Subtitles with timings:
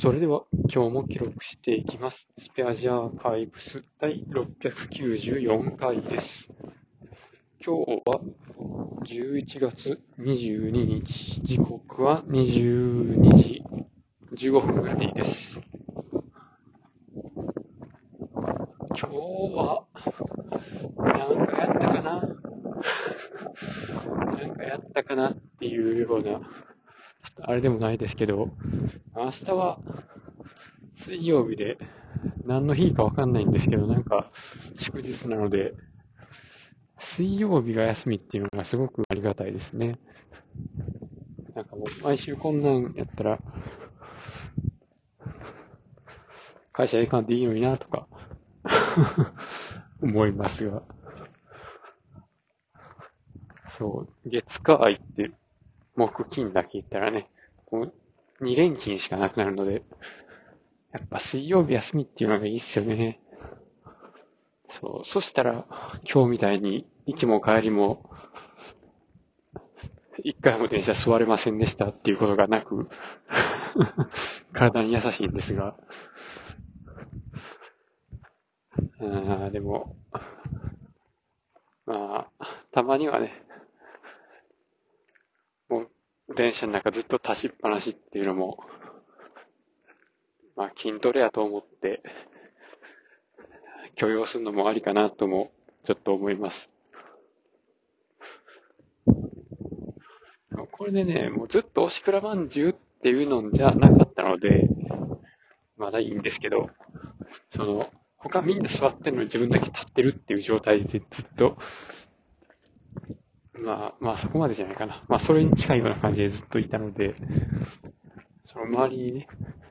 [0.00, 2.26] それでは今日も記録していきます。
[2.38, 6.48] スペアジアーカイブス第694回です。
[7.62, 8.22] 今日は
[9.04, 13.62] 11月22日、時刻は22時
[14.32, 15.60] 15分ぐらいです。
[18.88, 19.06] 今日
[19.54, 19.84] は、
[20.96, 22.22] なんかやったかな？
[24.38, 25.32] なんかやったかな？
[25.32, 26.40] っていうような、
[27.42, 28.50] あれでもないですけど、
[29.14, 29.78] 明日は
[30.96, 31.78] 水曜日で
[32.44, 34.30] 何の日かわかんないんですけど、なんか
[34.78, 35.74] 祝日なので、
[36.98, 39.96] 水曜日が休みっていうのがすごくありがたいですね。
[41.54, 43.40] なんかもう毎週こんなんやったら、
[46.72, 48.06] 会社行かんでいいのになとか
[50.02, 50.82] 思いますが。
[53.76, 55.30] そう、月火行って、
[55.96, 57.28] 木金だけ行ったらね、
[57.70, 57.92] も
[58.40, 59.82] う2連勤しかなくなるので、
[60.92, 63.20] やっぱ水曜日休みっていうのがいいっすよね。
[64.68, 65.66] そう、そしたら、
[66.10, 68.10] 今日みたいに、行きも帰りも、
[70.22, 72.88] 一回も電車座れませんでしたっていうことがなく、
[74.52, 75.76] 体に優しいんですが、
[79.00, 79.96] あーでも、
[81.86, 83.32] まあ、たまにはね、
[86.36, 88.58] 電車の中ずっと立ちっぱなしっていうのも、
[90.56, 92.02] まあ、筋トレやと思って、
[93.96, 95.50] 許容するのもありかなとも、
[95.84, 96.70] ちょっと思います。
[100.72, 104.68] これでね、もうずっとおしくらまんじゅうっていうのじゃなかったので、
[105.76, 106.70] まだいいんですけど、
[107.54, 111.56] その、他みんな座ってるのに自分だけ立ってるっていう状態でずっと、
[113.62, 115.02] まあ、まあそこまでじゃないかな。
[115.08, 117.14] まあそれに近いような感じでずっといたので、
[118.46, 119.28] その周りにね、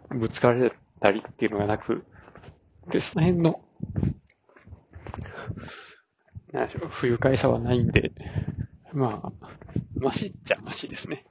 [0.09, 2.06] ぶつかられたりっていうのがなく、
[2.90, 3.62] で、その辺の、
[6.52, 8.11] なんでしょう、不愉快さはないんで、
[8.94, 9.48] まあ、
[9.95, 11.26] マシっちゃマシですね。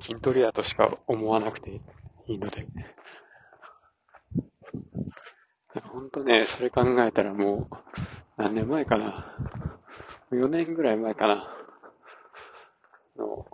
[0.00, 1.80] 筋トレやとしか思わなくて
[2.26, 2.66] いいので。
[5.84, 7.76] ほんとね、それ考えたらもう、
[8.36, 9.36] 何年前かな。
[10.30, 11.58] 4年ぐらい前かな。
[13.16, 13.46] の、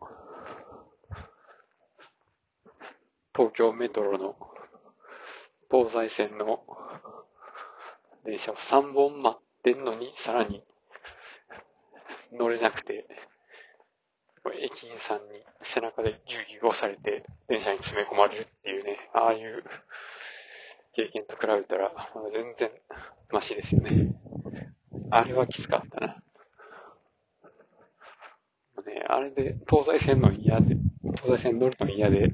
[3.39, 4.35] 東京メトロの
[5.71, 6.65] 東西線の
[8.25, 10.65] 電車を3本待ってんのに、さらに
[12.33, 13.07] 乗れなくて、
[14.61, 19.63] 駅員さんに背中でギュギュ押されて電車に詰め込まれるっていうね、ああいう
[20.97, 21.93] 経験と比べたら、
[22.33, 22.71] 全然
[23.31, 24.17] マシですよね。
[25.13, 26.07] あれはきつかったな。
[28.85, 30.75] ね、あれで東西線の嫌で、
[31.23, 32.33] 東西線乗るの嫌で、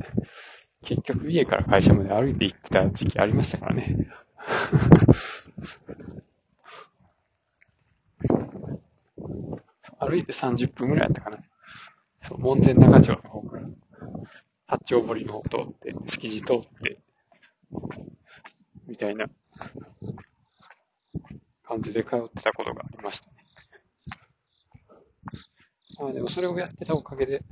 [0.85, 4.09] 結局家から会社まで歩いて行ってた時期ありましたからね。
[9.99, 11.39] 歩いて30分ぐらいやったかな。
[12.23, 13.63] そう、門前仲町の方から、
[14.67, 16.99] 八丁堀の方通って、築地通って、
[18.87, 19.27] みたいな
[21.65, 23.33] 感じで通ってたことがありましたね。
[25.99, 27.43] まあでもそれをやってたおかげで、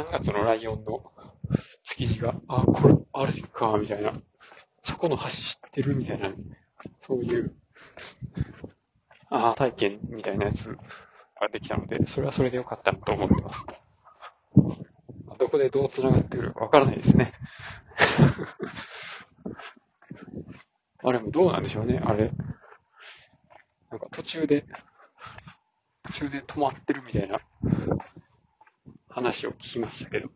[0.00, 1.02] 3月のライオンの
[1.82, 4.14] 築地が、あ、これ、あれか、みたいな、
[4.82, 6.30] そこの橋知ってるみたいな、
[7.06, 7.54] そういう、
[9.28, 10.78] ああ、体験みたいなやつが
[11.52, 13.66] できたので、それはそれでよかったなと思ってます。
[15.38, 17.34] どこでどう繋がってくるかわからないですね。
[21.02, 22.30] あれもどうなんでしょうね、あれ。
[23.90, 24.64] なんか途中で、
[26.04, 27.40] 途中で止まってるみたいな
[29.30, 30.28] 話を聞きましたけど、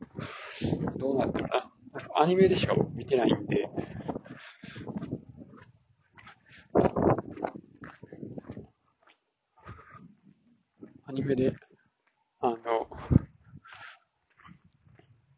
[0.96, 2.00] どうなってるかな。
[2.00, 3.68] なんかアニメでしか見てないんで、
[11.06, 11.54] アニメで、
[12.40, 12.56] あの、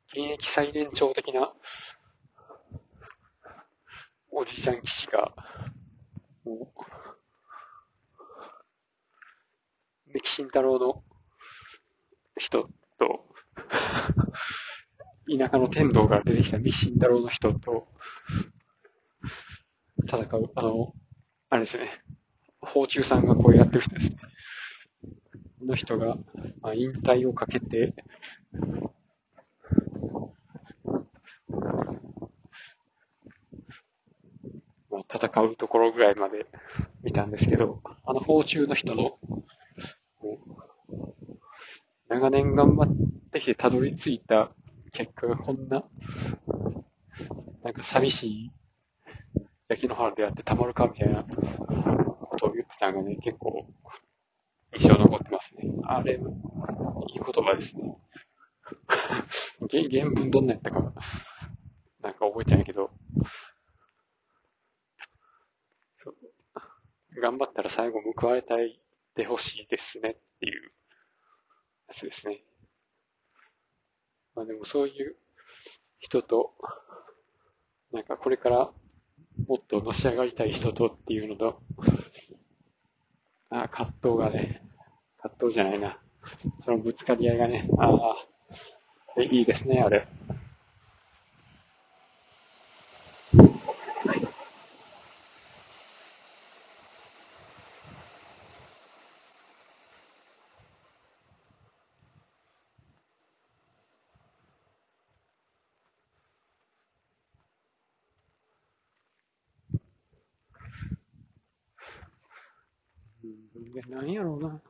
[0.09, 1.54] 現役最年長的な
[4.30, 5.33] おじいちゃん騎士が、
[6.45, 6.83] もう、
[10.13, 11.03] 三木慎太郎の
[12.39, 13.35] 人と、
[15.39, 17.89] 田舎の天童から出てきた三木慎太郎の人と、
[20.07, 20.93] 戦う、あの、
[21.51, 21.91] あれですね、
[22.60, 24.16] 宝中さんがこうやってる人ですね。
[25.59, 26.16] この人が、
[26.60, 27.95] まあ、引退をかけて、
[34.91, 36.47] まあ、戦うところぐらいまで
[37.03, 39.19] 見たんですけど、あの宝中の人の、
[42.09, 43.16] 長年頑張って
[43.47, 44.51] きてたどり着いた
[44.93, 45.84] 結果がこんな、
[47.63, 48.51] なんか寂しい
[49.69, 53.69] 焼きの原でやってたまるかみたいなことを言ってたのがね、結構
[54.77, 55.71] 印象残ってますね。
[55.84, 57.97] あれ、いい言葉ですね。
[59.71, 60.92] 原文どんなやったか、
[62.01, 62.91] なんか覚えてないけど、
[67.22, 68.81] 頑張ったら最後報われたい
[69.15, 70.72] でほしいですねっていう
[71.87, 72.42] やつですね。
[74.36, 75.16] まあでもそういう
[75.98, 76.53] 人と、
[77.92, 78.71] なんかこれから
[79.48, 81.60] もっとのし上がりたい人とっていうのと、
[83.48, 84.62] あ葛藤がね、
[85.22, 85.98] 葛藤じゃないな。
[86.65, 88.15] そのぶつかり合いがね、あ
[89.16, 90.06] あ、いいですね、あれ。
[113.27, 114.61] うん、何やろうな。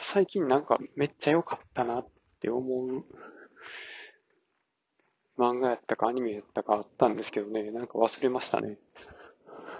[0.00, 2.08] 最近なんかめっちゃ良かったなっ
[2.40, 3.04] て思う
[5.38, 8.78] 漫画やったかアニメやったかあったんですけどね、なんか忘れましたね。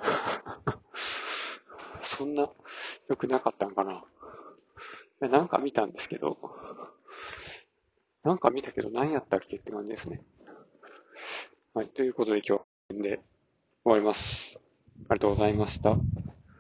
[2.04, 2.50] そんな
[3.08, 4.04] 良くなかったんかな。
[5.20, 6.38] なんか見たんですけど、
[8.22, 10.22] なんか見たけど何やったっけって感じですね。
[11.72, 13.20] はい、ということで今日はで
[13.84, 14.45] 終わります。
[15.08, 16.04] ありがとうございました。